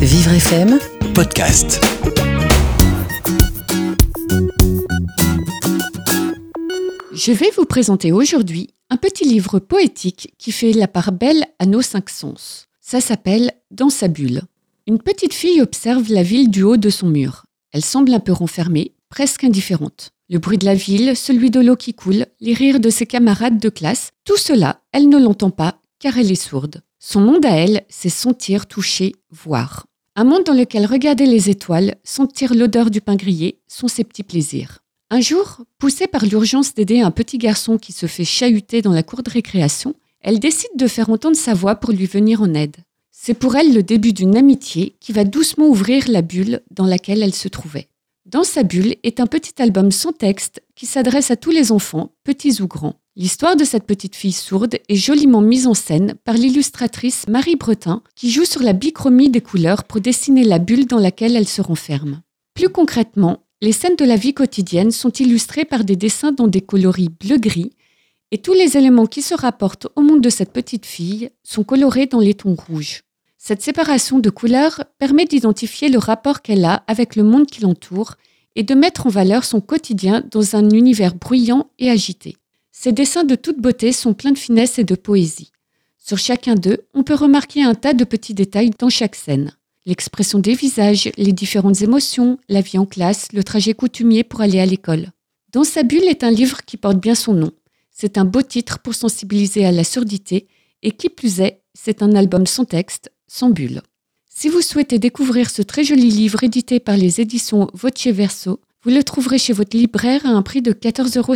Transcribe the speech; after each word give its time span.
Vivre 0.00 0.32
FM 0.32 0.78
podcast. 1.12 1.78
Je 7.12 7.32
vais 7.32 7.50
vous 7.54 7.66
présenter 7.66 8.10
aujourd'hui 8.10 8.70
un 8.88 8.96
petit 8.96 9.24
livre 9.24 9.58
poétique 9.58 10.32
qui 10.38 10.52
fait 10.52 10.72
la 10.72 10.88
part 10.88 11.12
belle 11.12 11.44
à 11.58 11.66
nos 11.66 11.82
cinq 11.82 12.08
sens. 12.08 12.68
Ça 12.80 13.02
s'appelle 13.02 13.52
Dans 13.70 13.90
sa 13.90 14.08
bulle. 14.08 14.40
Une 14.86 15.02
petite 15.02 15.34
fille 15.34 15.60
observe 15.60 16.10
la 16.10 16.22
ville 16.22 16.50
du 16.50 16.62
haut 16.62 16.78
de 16.78 16.88
son 16.88 17.08
mur. 17.08 17.44
Elle 17.72 17.84
semble 17.84 18.14
un 18.14 18.20
peu 18.20 18.32
renfermée, 18.32 18.94
presque 19.10 19.44
indifférente. 19.44 20.12
Le 20.30 20.38
bruit 20.38 20.56
de 20.56 20.64
la 20.64 20.74
ville, 20.74 21.14
celui 21.14 21.50
de 21.50 21.60
l'eau 21.60 21.76
qui 21.76 21.92
coule, 21.92 22.24
les 22.40 22.54
rires 22.54 22.80
de 22.80 22.88
ses 22.88 23.04
camarades 23.04 23.58
de 23.58 23.68
classe, 23.68 24.12
tout 24.24 24.38
cela, 24.38 24.80
elle 24.92 25.10
ne 25.10 25.18
l'entend 25.18 25.50
pas 25.50 25.76
car 25.98 26.16
elle 26.16 26.32
est 26.32 26.42
sourde. 26.42 26.80
Son 26.98 27.20
monde 27.20 27.46
à 27.46 27.50
elle, 27.50 27.84
c'est 27.88 28.08
sentir, 28.08 28.66
toucher, 28.66 29.14
voir. 29.30 29.86
Un 30.16 30.24
monde 30.24 30.44
dans 30.44 30.54
lequel 30.54 30.86
regarder 30.86 31.24
les 31.24 31.50
étoiles, 31.50 31.94
sentir 32.02 32.52
l'odeur 32.54 32.90
du 32.90 33.00
pain 33.00 33.14
grillé 33.14 33.60
sont 33.68 33.86
ses 33.86 34.02
petits 34.02 34.24
plaisirs. 34.24 34.80
Un 35.08 35.20
jour, 35.20 35.60
poussée 35.78 36.08
par 36.08 36.24
l'urgence 36.24 36.74
d'aider 36.74 37.00
un 37.00 37.12
petit 37.12 37.38
garçon 37.38 37.78
qui 37.78 37.92
se 37.92 38.06
fait 38.06 38.24
chahuter 38.24 38.82
dans 38.82 38.92
la 38.92 39.04
cour 39.04 39.22
de 39.22 39.30
récréation, 39.30 39.94
elle 40.20 40.40
décide 40.40 40.70
de 40.76 40.88
faire 40.88 41.10
entendre 41.10 41.36
sa 41.36 41.54
voix 41.54 41.76
pour 41.76 41.92
lui 41.92 42.06
venir 42.06 42.42
en 42.42 42.54
aide. 42.54 42.76
C'est 43.12 43.34
pour 43.34 43.54
elle 43.54 43.72
le 43.72 43.84
début 43.84 44.12
d'une 44.12 44.36
amitié 44.36 44.96
qui 44.98 45.12
va 45.12 45.24
doucement 45.24 45.68
ouvrir 45.68 46.08
la 46.08 46.22
bulle 46.22 46.60
dans 46.70 46.86
laquelle 46.86 47.22
elle 47.22 47.34
se 47.34 47.48
trouvait. 47.48 47.88
Dans 48.26 48.44
sa 48.44 48.62
bulle 48.62 48.96
est 49.02 49.20
un 49.20 49.26
petit 49.26 49.62
album 49.62 49.90
sans 49.92 50.12
texte 50.12 50.62
qui 50.74 50.86
s'adresse 50.86 51.30
à 51.30 51.36
tous 51.36 51.50
les 51.50 51.70
enfants, 51.70 52.12
petits 52.24 52.60
ou 52.60 52.66
grands. 52.66 52.96
L'histoire 53.16 53.56
de 53.56 53.64
cette 53.64 53.86
petite 53.86 54.14
fille 54.14 54.32
sourde 54.32 54.76
est 54.88 54.94
joliment 54.94 55.40
mise 55.40 55.66
en 55.66 55.74
scène 55.74 56.14
par 56.24 56.36
l'illustratrice 56.36 57.26
Marie 57.26 57.56
Bretin 57.56 58.02
qui 58.14 58.30
joue 58.30 58.44
sur 58.44 58.62
la 58.62 58.72
bichromie 58.72 59.30
des 59.30 59.40
couleurs 59.40 59.82
pour 59.82 60.00
dessiner 60.00 60.44
la 60.44 60.60
bulle 60.60 60.86
dans 60.86 61.00
laquelle 61.00 61.34
elle 61.34 61.48
se 61.48 61.60
renferme. 61.60 62.22
Plus 62.54 62.68
concrètement, 62.68 63.44
les 63.60 63.72
scènes 63.72 63.96
de 63.96 64.04
la 64.04 64.14
vie 64.14 64.32
quotidienne 64.32 64.92
sont 64.92 65.10
illustrées 65.10 65.64
par 65.64 65.82
des 65.82 65.96
dessins 65.96 66.30
dans 66.30 66.46
des 66.46 66.60
coloris 66.60 67.08
bleu-gris 67.08 67.72
et 68.30 68.38
tous 68.38 68.52
les 68.52 68.76
éléments 68.76 69.06
qui 69.06 69.22
se 69.22 69.34
rapportent 69.34 69.88
au 69.96 70.02
monde 70.02 70.20
de 70.20 70.30
cette 70.30 70.52
petite 70.52 70.86
fille 70.86 71.30
sont 71.42 71.64
colorés 71.64 72.06
dans 72.06 72.20
les 72.20 72.34
tons 72.34 72.54
rouges. 72.54 73.02
Cette 73.38 73.62
séparation 73.62 74.20
de 74.20 74.30
couleurs 74.30 74.84
permet 74.98 75.24
d'identifier 75.24 75.88
le 75.88 75.98
rapport 75.98 76.42
qu'elle 76.42 76.64
a 76.64 76.84
avec 76.86 77.16
le 77.16 77.24
monde 77.24 77.46
qui 77.46 77.62
l'entoure 77.62 78.14
et 78.54 78.62
de 78.62 78.74
mettre 78.74 79.08
en 79.08 79.10
valeur 79.10 79.44
son 79.44 79.60
quotidien 79.60 80.22
dans 80.30 80.54
un 80.54 80.70
univers 80.70 81.14
bruyant 81.14 81.70
et 81.80 81.90
agité. 81.90 82.36
Ces 82.82 82.92
dessins 82.92 83.24
de 83.24 83.34
toute 83.34 83.60
beauté 83.60 83.92
sont 83.92 84.14
pleins 84.14 84.32
de 84.32 84.38
finesse 84.38 84.78
et 84.78 84.84
de 84.84 84.94
poésie. 84.94 85.52
Sur 85.98 86.16
chacun 86.16 86.54
d'eux, 86.54 86.78
on 86.94 87.02
peut 87.02 87.14
remarquer 87.14 87.62
un 87.62 87.74
tas 87.74 87.92
de 87.92 88.04
petits 88.04 88.32
détails 88.32 88.70
dans 88.78 88.88
chaque 88.88 89.16
scène 89.16 89.52
l'expression 89.84 90.38
des 90.38 90.54
visages, 90.54 91.10
les 91.18 91.34
différentes 91.34 91.82
émotions, 91.82 92.38
la 92.48 92.62
vie 92.62 92.78
en 92.78 92.86
classe, 92.86 93.34
le 93.34 93.44
trajet 93.44 93.74
coutumier 93.74 94.24
pour 94.24 94.40
aller 94.40 94.60
à 94.60 94.64
l'école. 94.64 95.10
Dans 95.52 95.62
sa 95.62 95.82
bulle 95.82 96.04
est 96.04 96.24
un 96.24 96.30
livre 96.30 96.64
qui 96.64 96.78
porte 96.78 96.98
bien 96.98 97.14
son 97.14 97.34
nom. 97.34 97.52
C'est 97.90 98.16
un 98.16 98.24
beau 98.24 98.40
titre 98.40 98.78
pour 98.78 98.94
sensibiliser 98.94 99.66
à 99.66 99.72
la 99.72 99.84
surdité 99.84 100.48
et 100.82 100.92
qui 100.92 101.10
plus 101.10 101.40
est, 101.40 101.60
c'est 101.74 102.02
un 102.02 102.14
album 102.14 102.46
sans 102.46 102.64
texte, 102.64 103.12
sans 103.26 103.50
bulle. 103.50 103.82
Si 104.26 104.48
vous 104.48 104.62
souhaitez 104.62 104.98
découvrir 104.98 105.50
ce 105.50 105.60
très 105.60 105.84
joli 105.84 106.08
livre 106.08 106.44
édité 106.44 106.80
par 106.80 106.96
les 106.96 107.20
éditions 107.20 107.68
Voce 107.74 108.06
Verso, 108.06 108.58
vous 108.84 108.90
le 108.90 109.04
trouverez 109.04 109.36
chez 109.36 109.52
votre 109.52 109.76
libraire 109.76 110.24
à 110.24 110.30
un 110.30 110.40
prix 110.40 110.62
de 110.62 110.72
14,50 110.72 111.18
euros. 111.18 111.34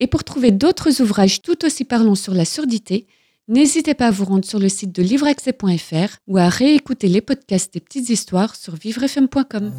Et 0.00 0.06
pour 0.06 0.24
trouver 0.24 0.50
d'autres 0.50 1.00
ouvrages 1.00 1.42
tout 1.42 1.64
aussi 1.64 1.84
parlants 1.84 2.14
sur 2.14 2.34
la 2.34 2.44
surdité, 2.44 3.06
N'hésitez 3.48 3.94
pas 3.94 4.08
à 4.08 4.10
vous 4.10 4.26
rendre 4.26 4.44
sur 4.44 4.58
le 4.58 4.68
site 4.68 4.94
de 4.94 5.02
livreaccès.fr 5.02 6.18
ou 6.26 6.36
à 6.36 6.50
réécouter 6.50 7.08
les 7.08 7.22
podcasts 7.22 7.72
des 7.72 7.80
petites 7.80 8.10
histoires 8.10 8.54
sur 8.54 8.76
vivrefm.com. 8.76 9.72